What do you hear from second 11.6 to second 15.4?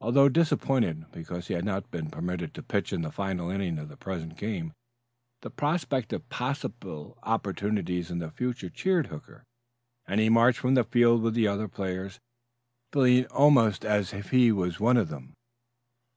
players, feeling almost as if he was one of them.